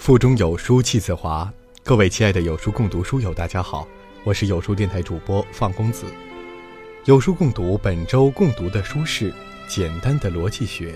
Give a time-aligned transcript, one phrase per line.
[0.00, 1.52] 腹中有书气自华，
[1.84, 3.86] 各位亲爱的有书共读书友，大家好，
[4.24, 6.06] 我是有书电台主播放公子。
[7.04, 9.30] 有书共读本周共读的书是
[9.68, 10.92] 《简单的逻辑学》，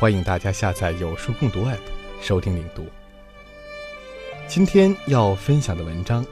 [0.00, 1.78] 欢迎大家下载有书共读 App
[2.20, 2.84] 收听领读。
[4.48, 6.26] 今天要分享的文章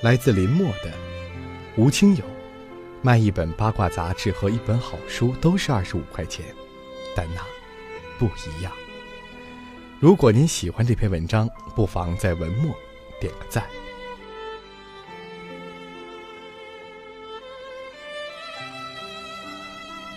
[0.00, 0.90] 来自林默的
[1.76, 2.24] 吴清友，
[3.02, 6.42] 卖一本八卦杂志和一本好书都是二十五块钱，
[7.14, 7.42] 但那
[8.18, 8.72] 不一样。
[10.00, 12.74] 如果您喜欢这篇文章，不妨在文末
[13.20, 13.64] 点个赞。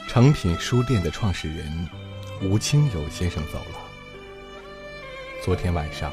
[0.08, 1.90] 诚品书店的创始人
[2.42, 3.80] 吴清友先生走了。
[5.44, 6.12] 昨天晚上，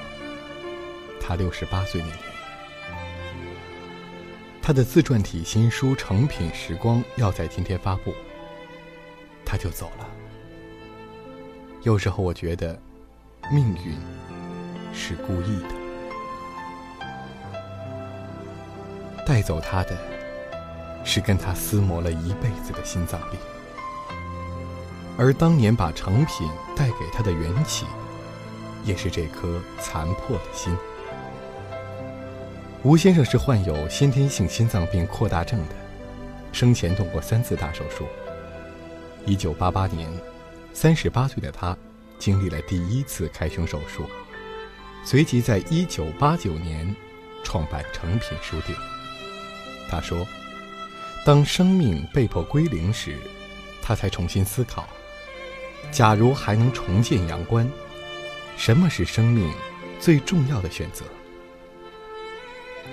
[1.21, 2.19] 他六十八岁那年，
[4.63, 8.15] 他的自传体新书《诚品时光》要在今天发布，
[9.45, 10.09] 他就走了。
[11.83, 12.79] 有时候我觉得。
[13.53, 13.95] 命运
[14.93, 15.69] 是故意的，
[19.27, 19.97] 带走他的，
[21.05, 23.39] 是跟他厮磨了一辈子的心脏病，
[25.19, 27.87] 而当年把成品带给他的缘起，
[28.83, 30.75] 也是这颗残破的心。
[32.83, 35.75] 吴先生是患有先天性心脏病扩大症的，
[36.51, 38.07] 生前动过三次大手术。
[39.27, 40.11] 一九八八年，
[40.73, 41.77] 三十八岁的他。
[42.19, 44.05] 经历了第一次开胸手术，
[45.05, 46.95] 随即在一九八九年
[47.43, 48.77] 创办诚品书店。
[49.91, 50.27] 他说
[51.25, 53.19] ：“当生命被迫归零时，
[53.83, 54.89] 他才重新思考：
[55.91, 57.71] 假如还能重见阳关，
[58.57, 59.53] 什么是生命
[60.01, 61.05] 最重要的选择？”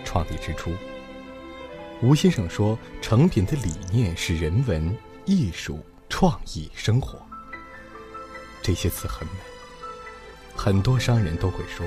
[0.04, 0.74] 创立之初，
[2.02, 4.94] 吴先生说：“成品的理念是人文、
[5.26, 7.26] 艺术、创意、生活。”
[8.62, 9.34] 这些词很美，
[10.56, 11.86] 很多商人都会说，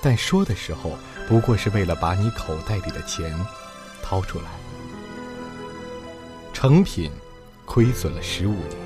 [0.00, 0.96] 但说的时候
[1.28, 3.38] 不过是为了把你口袋里的钱
[4.02, 4.44] 掏出来。
[6.52, 7.12] 成品
[7.64, 8.76] 亏损了十五年，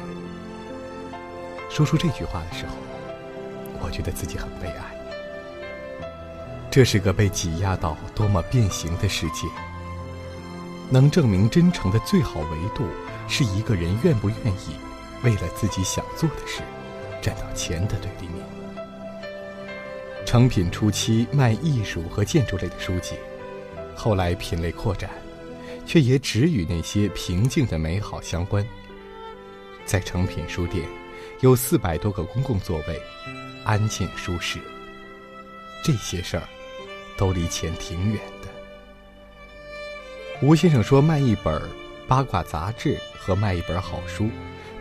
[1.71, 2.73] 说出这句话的时候，
[3.81, 4.85] 我觉得自己很悲哀。
[6.71, 9.47] 这是个被挤压到多么变形的世界。
[10.91, 12.85] 能证明真诚的最好维度，
[13.27, 14.77] 是一个人愿不愿意。
[15.23, 16.63] 为了自己想做的事，
[17.21, 18.45] 站到钱的对立面。
[20.25, 23.17] 成品初期卖艺术和建筑类的书籍，
[23.95, 25.11] 后来品类扩展，
[25.85, 28.67] 却也只与那些平静的美好相关。
[29.85, 30.89] 在成品书店，
[31.41, 33.01] 有四百多个公共座位，
[33.65, 34.59] 安静舒适。
[35.85, 36.45] 这些事儿，
[37.17, 38.49] 都离钱挺远的。
[40.41, 41.61] 吴先生说，卖一本
[42.09, 44.29] 八卦杂志和卖一本好书。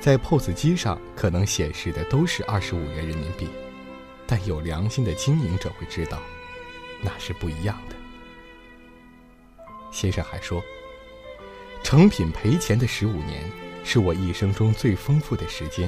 [0.02, 3.48] 在 POS 机上可能显示的都是二十五元人民币，
[4.26, 6.20] 但有良心的经营者会知道，
[7.04, 7.96] 那是不一样的。
[9.92, 10.60] 先生还说，
[11.84, 13.48] 成品赔钱的十五年
[13.84, 15.88] 是我一生中最丰富的时间，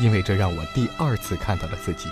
[0.00, 2.10] 因为这让我第二次看到了自己。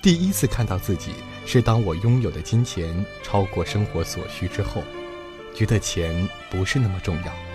[0.00, 1.14] 第一次看到自己
[1.44, 4.84] 是当我拥有的金钱超过生活所需之后，
[5.52, 7.49] 觉得钱不是那么重要。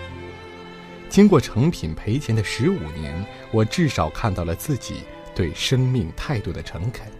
[1.16, 4.96] 经过成品赔钱的十五年，我至少看到了自己
[5.34, 7.10] 对生命态度的诚恳。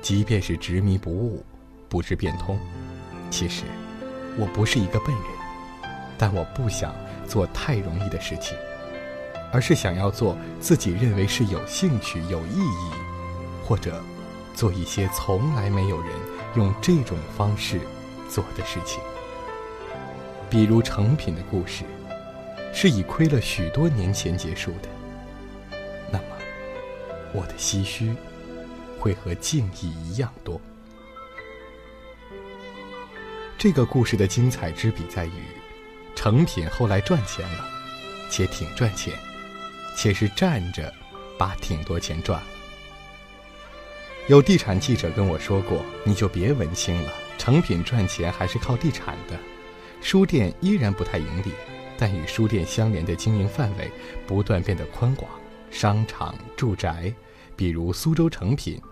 [0.00, 1.46] 即便是执迷不悟，
[1.88, 2.58] 不知变通，
[3.30, 3.62] 其实
[4.36, 5.24] 我不是一个笨人，
[6.18, 6.92] 但我不想
[7.24, 8.58] 做太容易的事情，
[9.52, 12.90] 而是想要做自己认为是有兴趣、有意义，
[13.64, 14.02] 或者
[14.52, 16.10] 做一些从来没有人
[16.56, 17.78] 用这种方式
[18.28, 19.00] 做的事情，
[20.50, 21.84] 比如成品的故事。
[22.72, 24.88] 是以亏了许多年前结束的，
[26.10, 26.24] 那么
[27.32, 28.14] 我的唏嘘
[28.98, 30.60] 会和敬意一样多。
[33.58, 35.32] 这个故事的精彩之笔在于，
[36.16, 37.64] 成品后来赚钱了，
[38.28, 39.14] 且挺赚钱，
[39.96, 40.92] 且是站着
[41.38, 42.46] 把挺多钱赚了。
[44.28, 49.38] 有地产记者跟我说过：“你就别文青了，成品赚钱还是靠地产的，
[50.00, 51.52] 书店依然不太盈利。”
[52.02, 53.88] 但与书店相连的经营范围
[54.26, 55.30] 不断变得宽广，
[55.70, 57.14] 商场、住宅，
[57.54, 58.82] 比如苏州成品，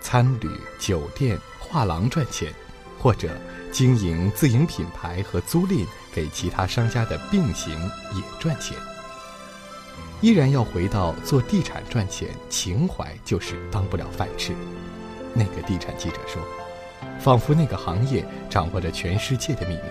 [0.00, 2.52] 餐旅、酒店、画廊赚钱，
[2.98, 3.30] 或者
[3.70, 7.78] 经营自营品牌和租赁给其他商家的并行
[8.12, 8.76] 也赚钱。
[10.20, 14.52] 依然要回到做地产赚钱，情怀就是当不了饭吃。
[15.32, 16.42] 那个地产记者说，
[17.20, 19.82] 仿佛那个行业掌握着全世界的秘密。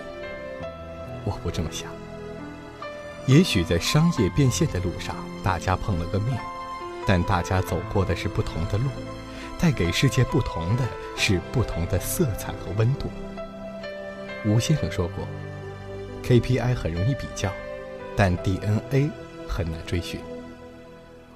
[1.24, 1.97] 我不这么想。
[3.28, 5.14] 也许在商业变现的路上，
[5.44, 6.40] 大家碰了个面，
[7.06, 8.88] 但大家走过的是不同的路，
[9.58, 10.84] 带给世界不同的
[11.14, 13.10] 是不同的色彩和温度。
[14.46, 15.28] 吴先生说过
[16.24, 17.52] ，KPI 很容易比较，
[18.16, 19.10] 但 DNA
[19.46, 20.18] 很难追寻。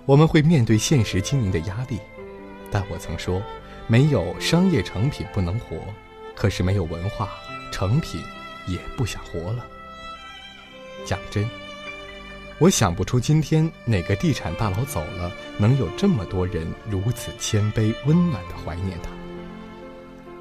[0.07, 2.01] 我们会面对现实经营的压力，
[2.71, 3.43] 但我曾说，
[3.87, 5.77] 没有商业成品不能活，
[6.35, 7.29] 可是没有文化
[7.71, 8.19] 成品
[8.67, 9.67] 也不想活了。
[11.05, 11.47] 讲真。
[12.59, 19.11] 我想不出今天哪个地产大佬走了，能有这么多人如此谦卑温暖的怀念他。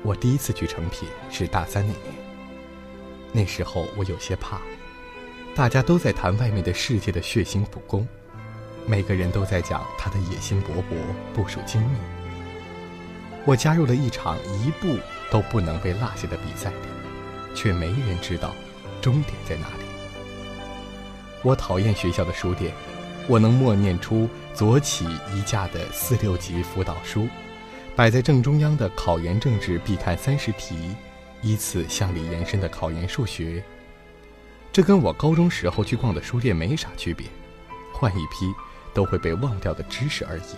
[0.04, 2.16] 我第一次去成品是大三那年，
[3.32, 4.60] 那时候我有些怕，
[5.56, 8.08] 大家都在谈外面的世界的血腥不公，
[8.86, 10.96] 每个人都在讲他的野心勃勃、
[11.34, 11.98] 部署精密。
[13.46, 14.96] 我加入了一场一步
[15.32, 18.54] 都不能被落下的比赛里，却没人知道
[19.02, 19.91] 终点在哪里。
[21.44, 22.72] 我讨厌学校的书店，
[23.28, 27.28] 我能默念出左起一架的四六级辅导书，
[27.96, 30.96] 摆在正中央的考研政治必看三十题，
[31.42, 33.64] 依次向里延伸的考研数学。
[34.72, 37.26] 这跟我高中时候去逛的书店没啥区别，
[37.92, 38.54] 换一批
[38.94, 40.56] 都会被忘掉的知识而已。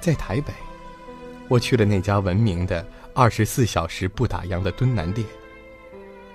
[0.00, 0.54] 在台北，
[1.48, 5.26] 我去了那家闻名的二十四小时不打烊的敦南店。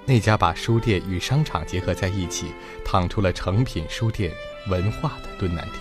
[0.10, 2.52] 那家把书店与商场结合在一起，
[2.84, 4.34] 躺出了成品书店
[4.68, 5.80] 文化的敦南店。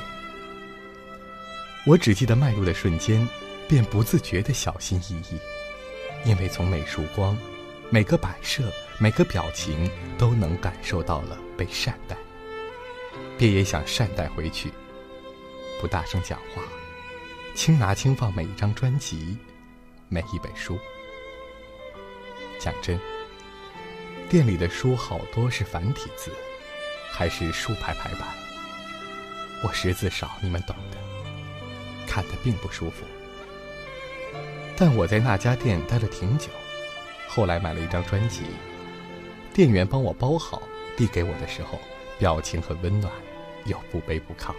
[1.86, 3.26] 我只记得迈入的瞬间，
[3.66, 5.40] 便不自觉的小心翼翼，
[6.28, 7.34] 因为从美术光、
[7.88, 12.14] 每个摆设、每个表情，都能感受到了被善待，
[13.38, 14.70] 便也想善待回去。
[15.80, 16.62] 不大声讲话，
[17.54, 19.38] 轻拿轻放每一张专辑，
[20.10, 20.78] 每一本书。
[22.60, 23.00] 讲真。
[24.28, 26.30] 店里的书好多是繁体字，
[27.10, 28.28] 还是竖排排版。
[29.64, 30.98] 我识字少，你们懂的，
[32.06, 33.06] 看得并不舒服。
[34.76, 36.48] 但我在那家店待了挺久，
[37.26, 38.42] 后来买了一张专辑，
[39.54, 40.60] 店员帮我包好，
[40.94, 41.78] 递给我的时候，
[42.18, 43.10] 表情很温暖，
[43.64, 44.54] 又不卑不亢。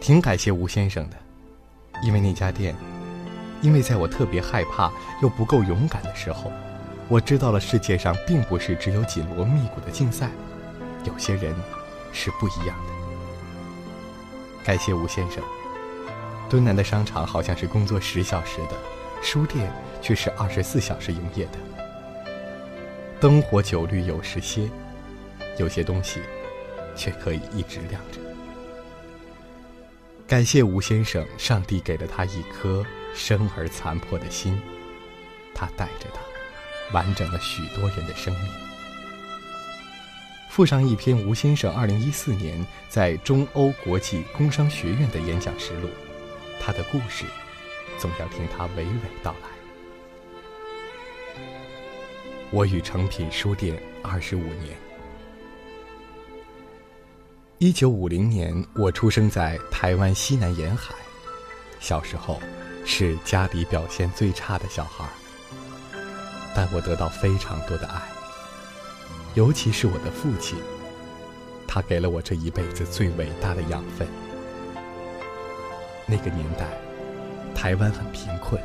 [0.00, 1.16] 挺感谢吴先生的，
[2.04, 2.76] 因为那家店，
[3.60, 6.52] 因为在我特别害怕又不够勇敢的时候。
[7.08, 10.30] 我知道了，世界上并不是只有紧锣密鼓的竞赛，
[11.04, 11.54] 有些人
[12.12, 12.92] 是不一样的。
[14.64, 15.42] 感谢吴先生。
[16.48, 18.76] 敦南的商场好像是工作十小时的，
[19.22, 21.58] 书店却是二十四小时营业的。
[23.20, 24.68] 灯火酒绿有时歇，
[25.58, 26.20] 有些东西
[26.94, 28.18] 却可以一直亮着。
[30.26, 32.84] 感谢吴先生，上帝给了他一颗
[33.14, 34.60] 生而残破的心，
[35.54, 36.20] 他带着他。
[36.92, 38.48] 完整了许多人的生命。
[40.48, 45.88] 附上一篇吴先生二零一四年在中欧国际工商学院的演讲实录，
[46.60, 47.24] 他的故事，
[47.98, 49.48] 总要听他娓娓道来。
[52.50, 54.76] 我与诚品书店二十五年。
[57.56, 60.94] 一九五零年，我出生在台湾西南沿海，
[61.80, 62.38] 小时候
[62.84, 65.08] 是家里表现最差的小孩。
[66.54, 68.02] 但我得到非常多的爱，
[69.34, 70.58] 尤其是我的父亲，
[71.66, 74.06] 他给了我这一辈子最伟大的养分。
[76.06, 76.66] 那个年代，
[77.54, 78.60] 台湾很贫困，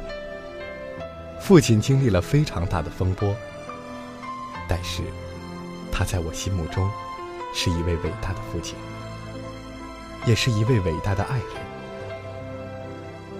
[1.39, 3.33] 父亲经历了非常大的风波，
[4.67, 5.01] 但是，
[5.91, 6.89] 他在我心目中，
[7.53, 8.75] 是一位伟大的父亲，
[10.25, 11.47] 也是一位伟大的爱人。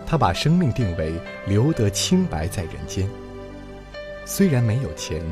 [0.06, 3.10] 他把生命定为留得清白在人间。
[4.30, 5.24] 虽然没有钱，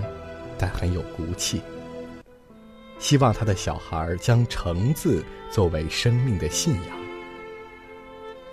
[0.58, 1.62] 但很有骨气。
[2.98, 5.22] 希望他的小孩将“诚”字
[5.52, 6.98] 作为生命的信仰。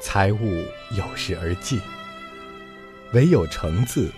[0.01, 0.65] 财物
[0.97, 1.81] 有时而尽，
[3.13, 4.13] 唯有“诚”字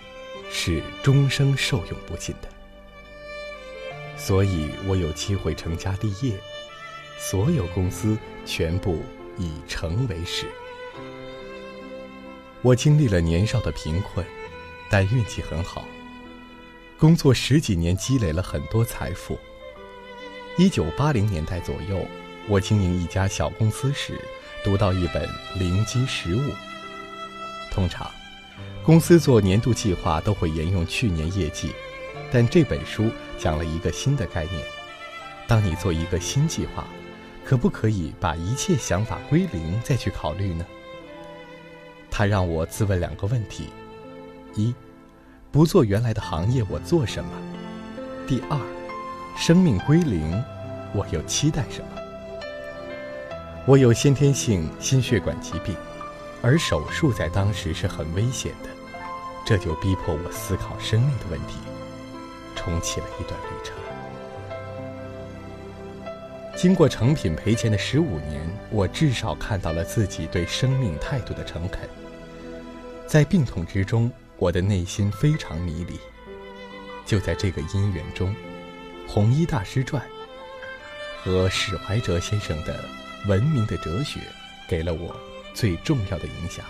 [0.49, 2.49] 是终生受用不尽的。
[4.17, 6.35] 所以我有机会成家立业，
[7.19, 8.17] 所有公司
[8.47, 9.03] 全部
[9.37, 10.47] 以“诚”为始。
[12.63, 14.25] 我经历了年少的贫困，
[14.89, 15.85] 但运气很好。
[16.97, 19.37] 工作十几年，积累了很多财富。
[20.57, 22.07] 一九八零年代左右，
[22.47, 24.17] 我经营一家小公司时，
[24.63, 25.27] 读到一本
[25.59, 26.39] 《灵机实物》。
[27.69, 28.09] 通常，
[28.81, 31.73] 公司做年度计划都会沿用去年业绩，
[32.31, 34.63] 但这本书讲了一个新的概念：
[35.47, 36.87] 当你做一个新计划，
[37.43, 40.65] 可不可以把一切想法归零再去考虑呢？
[42.09, 43.67] 他让我自问两个问题：
[44.55, 44.73] 一。
[45.55, 47.31] 不做原来的行业，我做什么？
[48.27, 48.59] 第二，
[49.37, 50.43] 生命归零，
[50.93, 51.87] 我又期待什么？
[53.65, 55.73] 我有先天性心血管疾病，
[56.41, 58.69] 而手术在当时是很危险的，
[59.45, 61.55] 这就逼迫我思考生命的问题，
[62.53, 63.73] 重启了一段旅程。
[66.53, 71.87] 经过成品赔钱的十五年，我至少看到了自己对生命态度的诚恳。
[73.07, 75.99] 在病痛之中，我的内心非常迷离。
[77.05, 78.33] 就在这个因缘中，
[79.11, 80.01] 《弘一大师传》
[81.23, 82.83] 和史怀哲先生的
[83.29, 84.19] 《文明的哲学》
[84.67, 85.15] 给了我
[85.53, 86.65] 最重要的影响。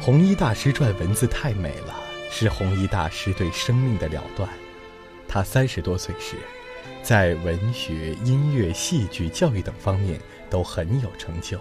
[0.04, 1.94] 《弘一大师传》文字太美了，
[2.30, 4.48] 是弘一大师对生命的了断。
[5.28, 6.36] 他三十多岁时。
[7.02, 10.20] 在文学、音乐、戏剧、教育等方面
[10.50, 11.60] 都很有成就，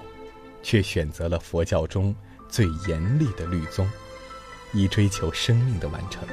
[0.64, 2.16] 却选择了佛教中
[2.56, 3.86] 最严厉的律宗，
[4.72, 6.26] 以追求生命的完成。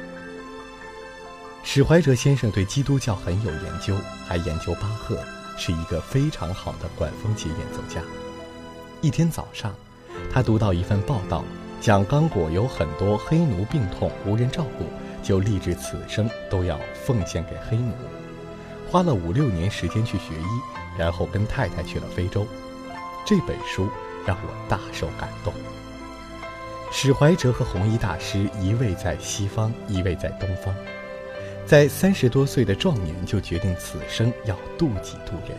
[1.65, 3.93] 史怀哲先生对基督教很有研究，
[4.25, 5.19] 还研究巴赫，
[5.57, 8.01] 是一个非常好的管风琴演奏家。
[9.01, 9.75] 一天早上，
[10.31, 11.43] 他读到一份报道，
[11.81, 14.85] 讲刚果有很多黑奴病痛无人照顾，
[15.21, 17.91] 就立志此生都要奉献给黑奴。
[18.89, 22.47] 花了五六年时间去学医，然后跟太太去了非洲。
[23.25, 23.89] 这本书
[24.25, 25.53] 让我大受感动。
[26.95, 30.71] 史怀哲和弘一大师，一位在西方，一位在东方，
[31.65, 35.57] 在三十多岁的壮年就决定此生要渡己渡人，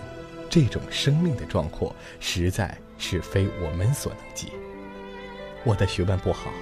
[0.48, 4.52] 这种生命的壮阔，实在是非我们所能及。
[5.64, 6.52] 我的学问不好，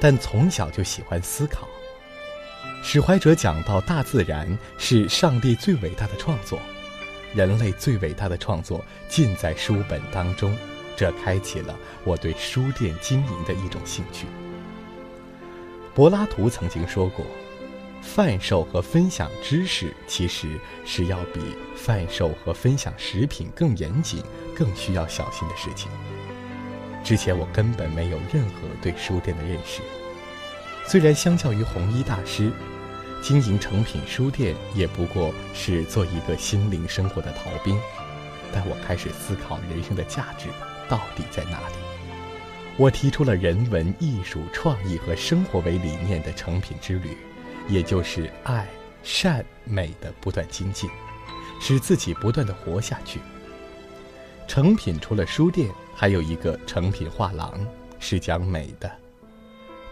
[0.00, 1.68] 但从小就喜欢思考。
[2.84, 6.60] 史怀哲讲到，大自然是上帝最伟大的创作，
[7.34, 10.56] 人类最伟大的创作尽在书本当中，
[10.96, 14.26] 这开启了我对书店经营的一种兴趣。
[15.94, 17.24] 柏拉图曾经说过，
[18.02, 21.40] 贩售和分享知识其实是要比
[21.76, 24.22] 贩售和分享食品更严谨、
[24.54, 25.90] 更需要小心的事情。
[27.02, 29.82] 之前我根本没有任何对书店的认识，
[30.86, 32.50] 虽然相较于弘一大师。
[33.22, 37.74] 经营成品书店也不过是做一个心灵生活的逃兵，
[38.52, 40.48] 但我开始思考人生的价值
[40.88, 41.74] 到底在哪里。
[42.76, 47.16] 我提出了人文、艺术、创意和生活为理念的成品之旅，
[47.68, 48.66] 也就是爱、
[49.02, 50.90] 善、美的不断精进，
[51.60, 53.20] 使自己不断的活下去。
[54.48, 57.64] 成品除了书店，还有一个成品画廊，
[58.00, 58.90] 是讲美的。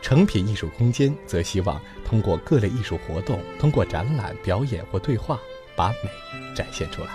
[0.03, 5.39] 成品艺术空间则希望通过各类艺术活动，通过展览、表演或对话，
[5.77, 6.11] 把美
[6.55, 7.11] 展现出来。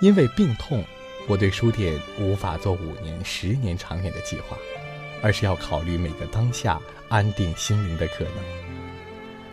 [0.00, 0.82] 因为病痛，
[1.26, 4.56] 我对书店无法做五年、十年长远的计划，
[5.22, 8.34] 而是要考虑每个当下安定心灵的可能。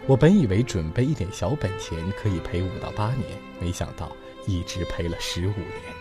[0.07, 4.15] 我本以为准备一点小本钱可以赔五到八年，没想到
[4.45, 5.93] 一直赔了十五年。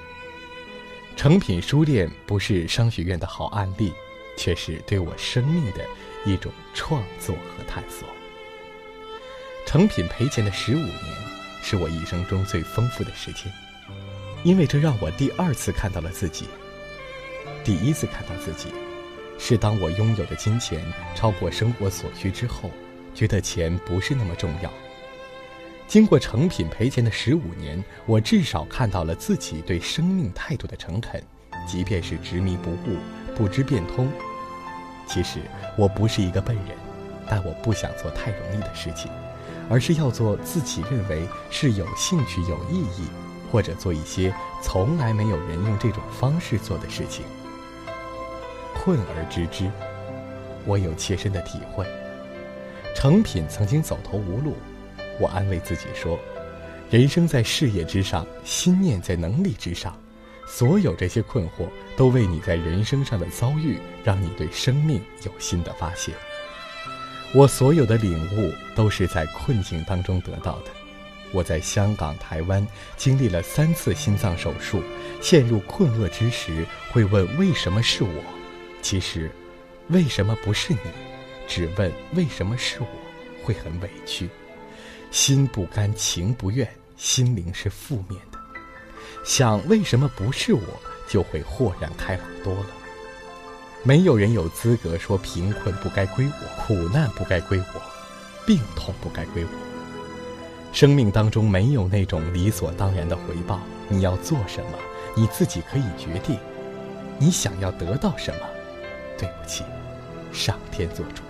[1.17, 3.93] 成品书店不是商学院的好案例。
[4.35, 5.87] 却是对我生命的
[6.25, 8.09] 一种创作和探索。
[9.67, 11.17] 成品赔钱的十五年，
[11.63, 13.53] 是我一生中最丰富的时间，
[14.43, 16.47] 因为这让我第二次看到了自己。
[17.65, 18.69] 第一次看到自己，
[19.39, 20.85] 是当我拥有的金钱
[21.15, 22.71] 超过生活所需之后，
[23.15, 24.73] 觉得钱不是那么重要。
[25.87, 31.23] 经过成品赔钱的十五年，我至少看到了自己对生命态度的诚恳，
[31.67, 32.97] 即便是执迷不悟。
[33.35, 34.11] 不知变通。
[35.07, 35.41] 其实
[35.77, 36.77] 我不是一个笨人，
[37.29, 39.11] 但我不想做太容易的事情，
[39.69, 43.07] 而是要做自己认为是有兴趣、有意义，
[43.53, 47.23] 或者做一些从来没有人用这种方式做的事情。
[48.75, 49.71] 困而知之，
[50.65, 51.87] 我有切身的体会。
[52.97, 54.57] 成品曾经走投无路，
[55.21, 56.19] 我安慰自己说：
[56.91, 59.95] 人生在事业之上，心念在能力之上。
[60.47, 66.15] 所有这些困惑，都为你在人生上的遭遇，让你对生命有新的发现。
[67.35, 70.82] 我所有的领悟，都是在困境当中得到的。
[71.33, 74.83] 我在香港、台湾经历了三次心脏手术，
[75.21, 78.23] 陷入困厄之时，会问为什么是我？
[78.83, 79.31] 其实，
[79.89, 80.79] 为什么不是你？
[81.49, 82.87] 只问为什么是我？
[83.43, 84.29] 会很委屈，
[85.11, 88.39] 心不甘情不愿，心灵是负面的。
[89.25, 90.63] 想为什么不是我，
[91.09, 92.67] 就会豁然开朗多了。
[93.83, 97.83] 没有人有资格说贫困不该归我，苦难不该归我，
[98.47, 99.72] 病痛不该归我。
[100.73, 103.61] 生命当中没有那种理所当然的回报。
[103.89, 104.79] 你要做什么，
[105.15, 106.39] 你自己可以决定。
[107.19, 108.41] 你想要得到什么，
[109.19, 109.65] 对不起，
[110.33, 111.23] 上天做主。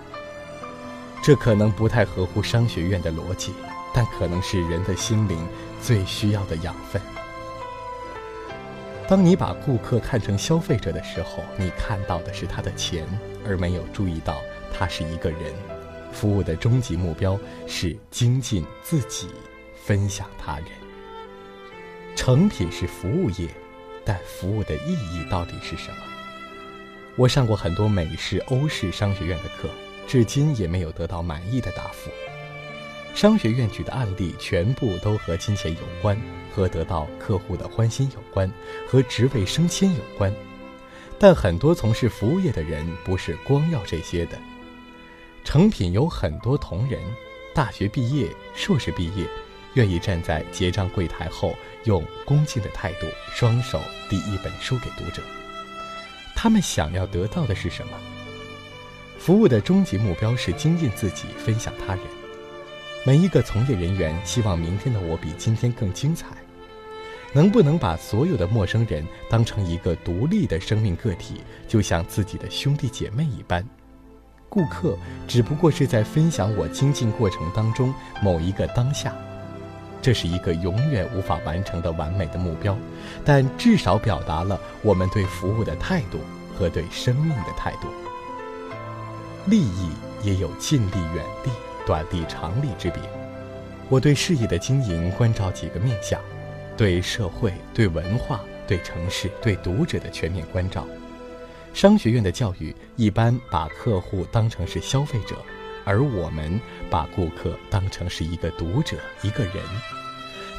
[1.21, 3.53] 这可能不太合乎商学院的逻辑，
[3.93, 5.37] 但可能是人的心灵
[5.81, 7.01] 最需要的养分。
[9.07, 13.05] 当你把顾客看成消费者的时候，你看到的是他的钱，
[13.45, 14.37] 而没有注意到
[14.73, 15.53] 他是一个人。
[16.13, 19.27] 服务的终极目标是精进自己，
[19.83, 20.67] 分享他人。
[22.15, 23.49] 成品是服务业，
[24.05, 25.97] 但服务的意义到底是什么？
[27.15, 29.69] 我上过很多美式、欧式商学院的课，
[30.07, 32.09] 至今也没有得到满意的答复。
[33.15, 36.19] 商学院举的案例全部都和金钱有关，
[36.51, 38.51] 和得到客户的欢心有关，
[38.87, 40.33] 和职位升迁有关。
[41.19, 44.37] 但很多从事服务业的人不是光要这些的。
[45.43, 46.99] 成品有很多同仁，
[47.53, 49.25] 大学毕业、硕士毕业，
[49.73, 55.21] 愿意站在结账柜台后，用恭敬的态度，双手递一本书给读者。
[56.35, 57.97] 他们想要得到的是什么？
[59.19, 62.03] 服务的终极目标是精进自己，分享他人。
[63.05, 66.27] 每一个从业人员希望明天的我比今天更精彩。
[67.33, 73.67] 能不能把所有的陌生人当成一个独立的生命个体，就像自己的兄弟姐妹一般？
[74.53, 74.95] 顾客
[75.27, 77.91] 只不过是在分享我精进过程当中
[78.21, 79.11] 某一个当下，
[79.99, 82.77] 这是一个永远无法完成的完美的目标，
[83.25, 86.19] 但至少表达了我们对服务的态度
[86.55, 87.87] 和对生命的态度。
[89.47, 89.89] 利益
[90.21, 91.49] 也有近利、远利、
[91.83, 93.01] 短利、长利之别。
[93.89, 96.21] 我对事业的经营关照几个面向：
[96.77, 100.85] 对社会、对文化、对城市、对读者的全面关照。
[101.73, 105.35] 商学院的教育一般把客户当成是消费者，
[105.83, 109.55] 而我们把顾客当成是一个读者、一个人。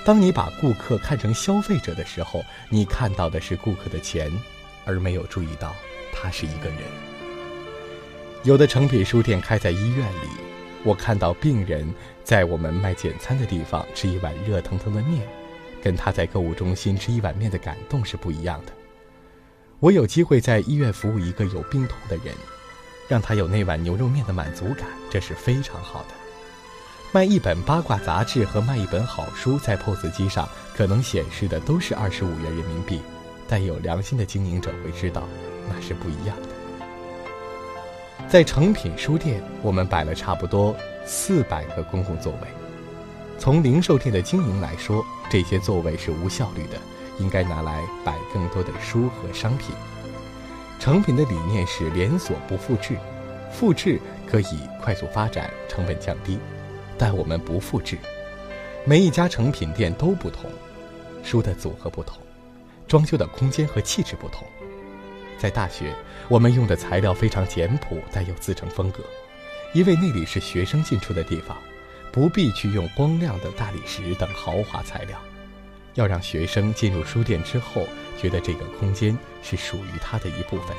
[0.05, 4.31] 当你把顾客看成消费者的时候，你看到的是顾客的钱，
[4.85, 5.75] 而没有注意到
[6.13, 6.79] 他是一个人。
[8.43, 10.29] 有的成品书店开在医院里，
[10.83, 11.89] 我看到病人
[12.23, 15.27] 在我们卖简餐的地方吃一碗热腾腾的面，
[15.81, 18.73] 跟他在购物中心吃一碗面的感动是不一样的。
[19.81, 22.35] 我有机会在医院服务一个有病痛的人，
[23.09, 26.09] 让他有那碗牛肉面的满足感，这是非常好的。
[27.13, 33.01] 卖一本八卦杂志和卖一本好书，在 POS 机上可能显示的都是二十五元人民币，
[33.47, 35.29] 但有良心的经营者会知道，
[35.69, 36.49] 那是不一样的。
[38.29, 42.49] 在诚品书店，我们摆了差不多四百个公共座位。
[43.39, 46.79] 从零售店的经营来说，这些座位是无效率的。
[47.19, 49.75] 应该拿来摆更多的书和商品。
[50.81, 52.97] 成品的理念是连锁不复制，
[53.51, 56.39] 复制可以快速发展，成本降低，
[56.99, 57.97] 但我们不复制。
[58.85, 60.51] 每一家成品店都不同，
[61.23, 62.19] 书的组合不同，
[62.87, 64.47] 装修的空间和气质不同。
[65.39, 65.95] 在大学，
[66.29, 69.03] 我们用的材料非常简朴，带有自成风格，
[69.73, 71.57] 因为那里是学生进出的地方，
[72.13, 75.19] 不必去用光亮的大理石等豪华材料。
[75.95, 77.87] 要让学生进入书店之后，
[78.21, 80.77] 觉得这个空间是属于他的一部分。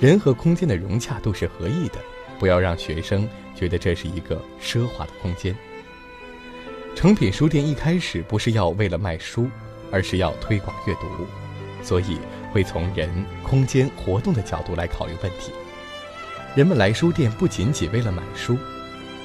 [0.00, 1.98] 人和空间的融洽度是合意的，
[2.38, 5.54] 不要让学生觉得这是一个奢华的空间。
[6.94, 9.48] 成品书店一开始不是要为了卖书，
[9.90, 11.26] 而是要推广阅读，
[11.82, 12.18] 所以
[12.52, 15.52] 会从人、空间、活动的角度来考虑问题。
[16.54, 18.56] 人们来书店不仅仅为了买书，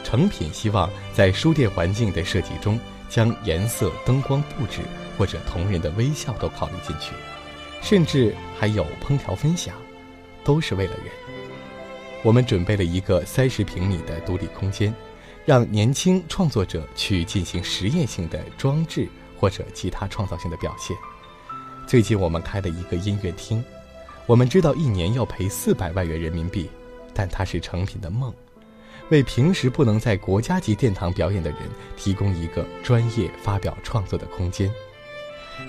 [0.03, 2.77] 成品希望在书店环境的设计中。
[3.11, 4.79] 将颜色、灯光布置
[5.17, 7.11] 或者同人的微笑都考虑进去，
[7.81, 9.75] 甚至还有烹调分享，
[10.45, 11.07] 都是为了人。
[12.23, 14.93] 我们准备了一个三十平米的独立空间，
[15.45, 20.95] 让年轻创作者去进行实验性的装置或者其他创造性的表现。
[21.85, 23.61] 最近我们开了一个音乐厅，
[24.25, 26.69] 我们知道一年要赔四百万元人民币，
[27.13, 28.33] 但它是成品的梦。
[29.11, 31.59] 为平时不能在国家级殿堂表演的人
[31.97, 34.71] 提供一个专业发表创作的空间。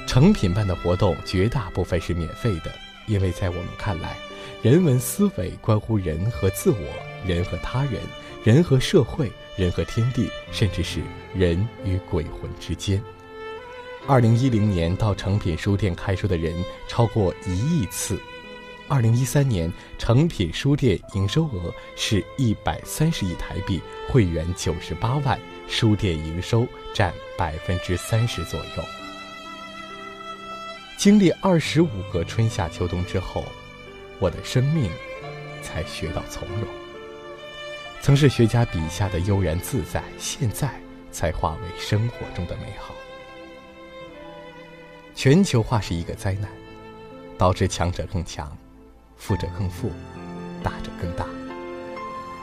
[0.07, 2.73] 成品办的活动绝大部分是免费的，
[3.07, 4.17] 因为在我们看来，
[4.63, 6.79] 人文思维关乎人和自我、
[7.27, 8.01] 人和他人、
[8.45, 11.01] 人和社会、人和天地，甚至是
[11.35, 13.03] 人与鬼魂之间。
[14.07, 16.55] 二零一零年到成品书店开书的人
[16.89, 18.19] 超过一亿次。
[18.88, 28.85] 二零一三年，诚品书店营收额是一百三十亿台币，会员九十八万，书店营收占百分之三十左右。
[30.99, 33.45] 经历二十五个春夏秋冬之后，
[34.21, 34.90] 我的生命
[35.62, 36.68] 才学到从容。
[38.01, 40.68] 曾是学家笔下的悠然自在，现在
[41.11, 42.95] 才化为生活中的美好。
[45.14, 46.51] 全球化是一个灾难，
[47.38, 48.57] 导致强者更强。
[49.25, 49.93] 富者更富，
[50.65, 51.25] 大者更大。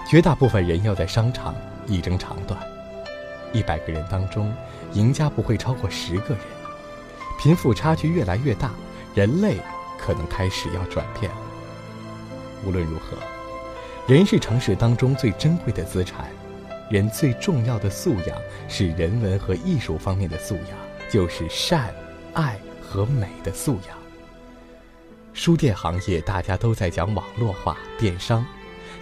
[0.10, 1.54] 绝大部分人要在商场
[1.86, 2.58] 一争长短，
[3.52, 4.50] 一百个人当中，
[4.94, 6.44] 赢家不会超过十个人。
[7.38, 8.72] 贫富差距越来越大，
[9.14, 9.58] 人类
[10.00, 11.38] 可能开始要转变了。
[12.66, 13.18] 无论如何，
[14.08, 16.30] 人是城市当中最珍贵的资产，
[16.90, 18.38] 人最重要的素养
[18.70, 20.78] 是人文和艺术方面的素养，
[21.12, 21.94] 就是善、
[22.36, 23.99] 爱和美的素养。
[25.40, 28.46] 书店行业大家都在讲网络化、电商。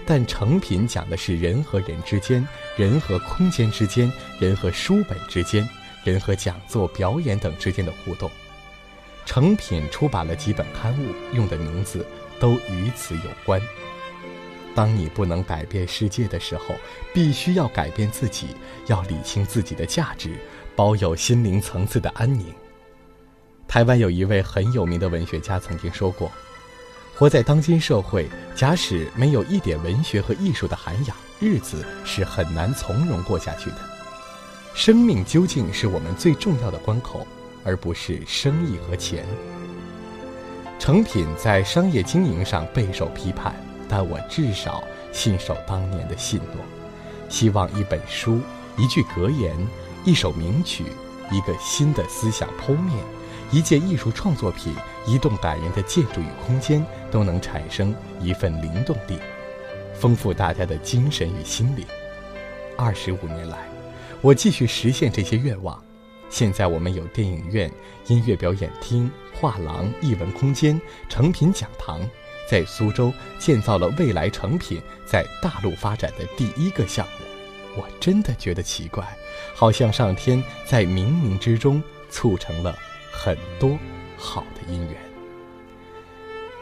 [0.06, 5.67] 但成品讲的是人和人之间、人和空间之间、人和书本之间、
[6.04, 8.30] 人和讲座、表演等之间的互动。
[9.26, 12.06] 成品出版了几本刊物，用的名字
[12.39, 13.60] 都与此有关。
[14.76, 16.76] 当你不能改变世界的时候，
[17.15, 18.50] 必须要改变自己，
[18.86, 20.38] 要理清自己的价值，
[20.76, 22.54] 保有心灵层次的安宁。
[23.67, 26.32] 台湾有一位很有名的文学家曾经说过。
[27.15, 33.77] 活在当今社会，假使没有一点文学和艺术的涵养，日子是很难从容过下去的。
[34.73, 37.25] 生命究竟是我们最重要的关口，
[37.63, 39.25] 而不是生意和钱。
[40.80, 43.56] 成品在商业经营上备受批判，
[43.89, 46.63] 但我至少信守当年的信诺，
[47.30, 48.39] 希望一本书、
[48.77, 49.58] 一句格言、
[50.06, 50.86] 一首名曲、
[51.32, 53.03] 一个新的思想剖面。
[53.52, 54.74] 一件艺术创作品，
[55.06, 59.18] 一栋感人的建筑与空间，都能产生一份灵动力，
[59.94, 61.86] 丰富大家的精神与心灵。
[62.78, 63.58] 二十五年来，
[64.22, 65.82] 我继续实现这些愿望。
[66.30, 67.72] 现在我们有电影院、
[68.08, 72.02] 音乐表演厅、画廊、艺文空间、成品讲堂，
[72.50, 77.26] 在苏州建造了未来成品在大陆发展的第一个项目。
[77.78, 79.08] 我真的觉得奇怪，
[79.56, 82.78] 好像上天在冥冥之中促成了。
[83.12, 83.78] 很多
[84.17, 84.96] 好的姻缘。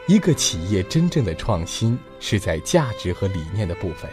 [0.06, 4.08] 一个企业真正的创新是在价值和理念的部分。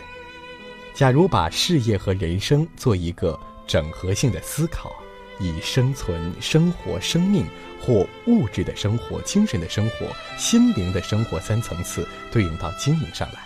[0.94, 4.92] 假如把事业和人生做一个整合性的思考，
[5.40, 7.46] 以生存、生活、生命
[7.80, 13.40] 或物质的生活、精神的生活、心灵的生活三层次对应到经营上来，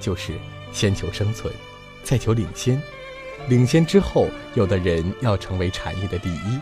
[0.00, 0.32] 就是
[0.72, 1.52] 先求生存，
[2.02, 2.80] 再求领先，
[3.48, 6.60] 领先之后，有的人要成为产业的第一。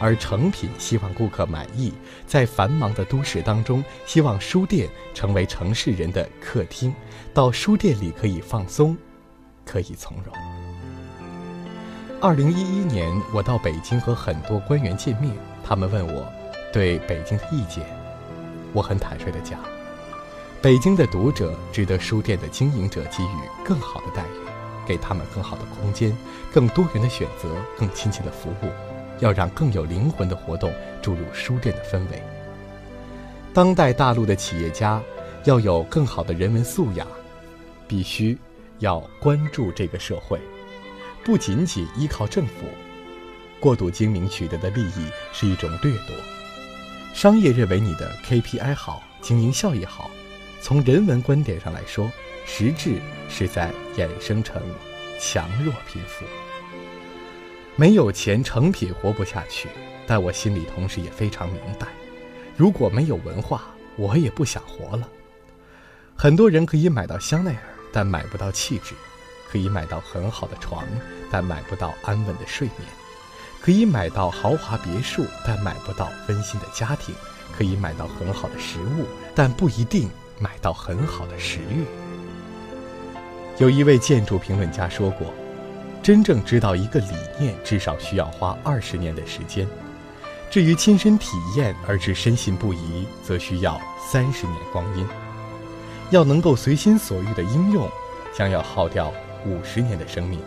[0.00, 1.92] 而成品希望顾客满意，
[2.26, 6.92] 在繁忙的都市当中，希望书店成为城市人的客厅，
[7.32, 8.96] 到书店里可以放松，
[9.64, 10.34] 可以从容。
[12.20, 15.32] 二零一一年，我到北京和很多官员见面，
[15.64, 16.26] 他们问我
[16.72, 17.84] 对北京的意见，
[18.72, 19.58] 我很坦率地讲，
[20.60, 26.16] 北京的读者值得书店的经营者给予更好的待遇，给他们更好的空间、
[26.52, 28.91] 更多元的选择、更亲切的服务。
[29.22, 32.22] 要让更有灵魂的活动注入书店的氛围。
[33.54, 35.00] 当代大陆的企业家
[35.44, 37.06] 要有更好的人文素养，
[37.86, 38.36] 必须
[38.80, 40.38] 要关注这个社会，
[41.24, 42.66] 不仅仅依靠政府。
[43.60, 46.16] 过度精明取得的利益是一种掠夺。
[47.14, 50.10] 商业认为你的 KPI 好，经营效益好，
[50.60, 52.10] 从人文观点上来说，
[52.44, 52.96] 实质
[53.28, 54.60] 是在衍生成
[55.20, 56.24] 强弱贫富。
[57.76, 59.68] 没有钱，成品活不下去。
[60.06, 61.86] 但我心里同时也非常明白，
[62.56, 63.62] 如果没有文化，
[63.96, 65.08] 我也不想活了。
[66.14, 68.94] 很多人可以买到香奈儿，但买不到气质；
[69.50, 70.84] 可以买到很好的床，
[71.30, 72.88] 但买不到安稳的睡眠；
[73.60, 77.14] 可以买到豪华别墅，但买不到温馨的家庭；
[77.56, 81.84] 可以买到很好的食物，但不一定买到很好的食欲。
[83.58, 85.32] 有一位建筑评论家说过。
[86.02, 89.64] 真正知道一个理念，至少需要花二十年的时间；
[90.50, 95.06] 至于亲身体验而至深信不疑，则需要三十年光阴。
[96.10, 97.88] 要能够随心所欲的应用，
[98.34, 99.12] 将要耗掉
[99.46, 100.40] 五十年的生命。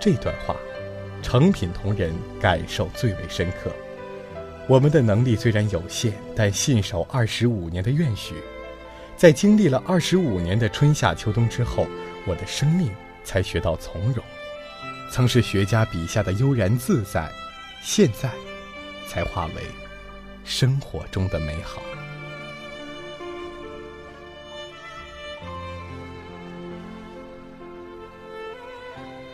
[0.00, 0.56] 这段话，
[1.22, 3.70] 成品同仁感受最为深刻。
[4.66, 8.34] 我们的能力虽然有限，但信守二十五年的愿许，
[9.16, 11.86] 在经历了二十五年的春夏秋冬之后，
[12.26, 12.90] 我的生命
[13.22, 14.24] 才学到从容。
[15.10, 17.32] 曾是学家笔下的悠然自在，
[17.82, 18.30] 现在
[19.06, 19.62] 才化为
[20.44, 21.82] 生活中的美好。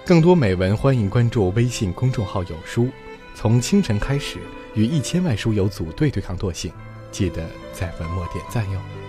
[0.06, 2.90] 更多美文，欢迎关注微信公众号“有书”。
[3.34, 4.38] 从清晨开始，
[4.74, 6.72] 与一千万书友组队对抗惰性，
[7.10, 9.03] 记得在文末点赞哟。